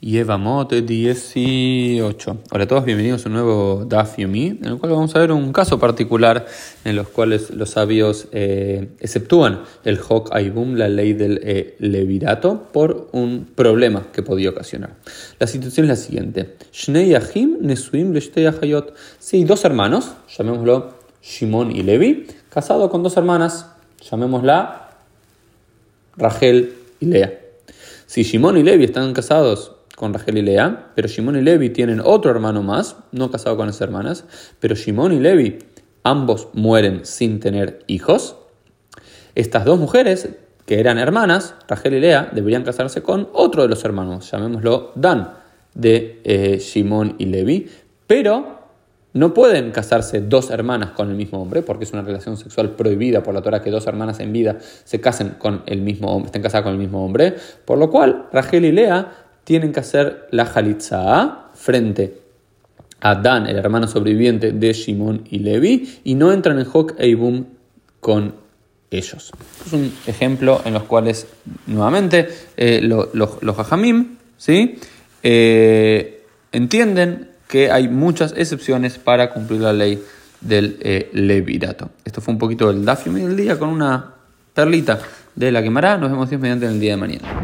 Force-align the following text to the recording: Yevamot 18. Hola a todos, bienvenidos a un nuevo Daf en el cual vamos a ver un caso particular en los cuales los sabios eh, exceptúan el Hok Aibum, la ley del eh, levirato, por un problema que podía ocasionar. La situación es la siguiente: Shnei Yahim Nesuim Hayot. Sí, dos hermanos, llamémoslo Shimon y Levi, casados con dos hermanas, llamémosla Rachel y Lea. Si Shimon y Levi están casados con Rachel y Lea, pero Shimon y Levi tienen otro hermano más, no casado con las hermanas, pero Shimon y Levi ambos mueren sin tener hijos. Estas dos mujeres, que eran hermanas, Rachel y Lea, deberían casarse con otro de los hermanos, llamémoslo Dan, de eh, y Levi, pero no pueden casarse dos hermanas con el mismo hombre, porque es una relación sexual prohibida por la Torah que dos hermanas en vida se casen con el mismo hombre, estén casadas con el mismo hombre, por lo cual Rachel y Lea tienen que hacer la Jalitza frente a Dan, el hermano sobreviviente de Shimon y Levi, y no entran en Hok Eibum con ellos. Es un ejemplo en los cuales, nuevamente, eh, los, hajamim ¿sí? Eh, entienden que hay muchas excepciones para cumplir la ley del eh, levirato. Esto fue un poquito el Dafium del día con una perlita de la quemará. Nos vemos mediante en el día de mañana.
Yevamot 0.00 0.72
18. 0.72 2.36
Hola 2.52 2.64
a 2.64 2.68
todos, 2.68 2.84
bienvenidos 2.84 3.26
a 3.26 3.28
un 3.30 3.34
nuevo 3.34 3.84
Daf 3.84 4.16
en 4.20 4.60
el 4.62 4.78
cual 4.78 4.92
vamos 4.92 5.16
a 5.16 5.18
ver 5.18 5.32
un 5.32 5.52
caso 5.52 5.80
particular 5.80 6.46
en 6.84 6.94
los 6.94 7.08
cuales 7.08 7.50
los 7.50 7.70
sabios 7.70 8.28
eh, 8.30 8.90
exceptúan 9.00 9.62
el 9.84 9.98
Hok 9.98 10.28
Aibum, 10.32 10.76
la 10.76 10.88
ley 10.88 11.14
del 11.14 11.40
eh, 11.42 11.74
levirato, 11.80 12.68
por 12.72 13.08
un 13.10 13.48
problema 13.52 14.06
que 14.12 14.22
podía 14.22 14.50
ocasionar. 14.50 14.94
La 15.40 15.48
situación 15.48 15.86
es 15.86 15.90
la 15.90 15.96
siguiente: 15.96 16.56
Shnei 16.72 17.08
Yahim 17.08 17.56
Nesuim 17.62 18.14
Hayot. 18.62 18.94
Sí, 19.18 19.42
dos 19.42 19.64
hermanos, 19.64 20.12
llamémoslo 20.28 20.94
Shimon 21.24 21.74
y 21.74 21.82
Levi, 21.82 22.28
casados 22.50 22.88
con 22.88 23.02
dos 23.02 23.16
hermanas, 23.16 23.66
llamémosla 24.08 24.90
Rachel 26.16 26.72
y 27.00 27.06
Lea. 27.06 27.36
Si 28.06 28.22
Shimon 28.22 28.58
y 28.58 28.62
Levi 28.62 28.84
están 28.84 29.12
casados 29.12 29.72
con 29.98 30.14
Rachel 30.14 30.38
y 30.38 30.42
Lea, 30.42 30.92
pero 30.94 31.08
Shimon 31.08 31.36
y 31.36 31.42
Levi 31.42 31.70
tienen 31.70 32.00
otro 32.02 32.30
hermano 32.30 32.62
más, 32.62 32.96
no 33.10 33.32
casado 33.32 33.56
con 33.56 33.66
las 33.66 33.80
hermanas, 33.80 34.24
pero 34.60 34.76
Shimon 34.76 35.12
y 35.12 35.18
Levi 35.18 35.58
ambos 36.04 36.48
mueren 36.52 37.04
sin 37.04 37.40
tener 37.40 37.80
hijos. 37.88 38.36
Estas 39.34 39.64
dos 39.64 39.80
mujeres, 39.80 40.28
que 40.66 40.78
eran 40.78 40.98
hermanas, 40.98 41.56
Rachel 41.66 41.94
y 41.94 42.00
Lea, 42.00 42.30
deberían 42.32 42.62
casarse 42.62 43.02
con 43.02 43.28
otro 43.32 43.62
de 43.62 43.68
los 43.68 43.84
hermanos, 43.84 44.30
llamémoslo 44.30 44.92
Dan, 44.94 45.32
de 45.74 46.20
eh, 46.22 46.62
y 47.18 47.26
Levi, 47.26 47.68
pero 48.06 48.58
no 49.14 49.34
pueden 49.34 49.72
casarse 49.72 50.20
dos 50.20 50.50
hermanas 50.50 50.90
con 50.90 51.10
el 51.10 51.16
mismo 51.16 51.42
hombre, 51.42 51.62
porque 51.62 51.84
es 51.84 51.92
una 51.92 52.02
relación 52.02 52.36
sexual 52.36 52.76
prohibida 52.76 53.24
por 53.24 53.34
la 53.34 53.42
Torah 53.42 53.62
que 53.62 53.70
dos 53.70 53.86
hermanas 53.88 54.20
en 54.20 54.32
vida 54.32 54.58
se 54.60 55.00
casen 55.00 55.30
con 55.38 55.64
el 55.66 55.80
mismo 55.80 56.12
hombre, 56.12 56.26
estén 56.26 56.42
casadas 56.42 56.62
con 56.62 56.72
el 56.74 56.78
mismo 56.78 57.04
hombre, 57.04 57.34
por 57.64 57.78
lo 57.78 57.90
cual 57.90 58.28
Rachel 58.32 58.64
y 58.64 58.72
Lea 58.72 59.27
tienen 59.48 59.72
que 59.72 59.80
hacer 59.80 60.28
la 60.30 60.44
Jalitza 60.44 61.46
frente 61.54 62.20
a 63.00 63.14
Dan, 63.14 63.46
el 63.46 63.56
hermano 63.56 63.88
sobreviviente 63.88 64.52
de 64.52 64.74
Shimon 64.74 65.24
y 65.30 65.38
Levi, 65.38 66.00
y 66.04 66.16
no 66.16 66.32
entran 66.32 66.58
en 66.58 66.66
Hok 66.70 66.96
Eibum 66.98 67.46
con 67.98 68.34
ellos. 68.90 69.32
Es 69.64 69.72
un 69.72 69.90
ejemplo 70.06 70.60
en 70.66 70.74
los 70.74 70.82
cuales, 70.82 71.28
nuevamente, 71.66 72.28
eh, 72.58 72.82
los, 72.82 73.58
hajamim 73.58 74.18
¿sí? 74.36 74.78
Eh, 75.22 76.26
entienden 76.52 77.30
que 77.48 77.70
hay 77.70 77.88
muchas 77.88 78.34
excepciones 78.36 78.98
para 78.98 79.30
cumplir 79.30 79.62
la 79.62 79.72
ley 79.72 79.98
del 80.42 80.76
eh, 80.82 81.08
levirato. 81.14 81.88
Esto 82.04 82.20
fue 82.20 82.34
un 82.34 82.38
poquito 82.38 82.68
el 82.68 82.84
Dafium 82.84 83.14
del 83.14 83.34
día 83.34 83.58
con 83.58 83.70
una 83.70 84.12
perlita 84.52 85.00
de 85.34 85.50
la 85.52 85.62
quemará. 85.62 85.96
Nos 85.96 86.10
vemos 86.10 86.30
mediante 86.32 86.66
en 86.66 86.72
el 86.72 86.80
día 86.80 86.90
de 86.90 86.96
mañana. 86.98 87.37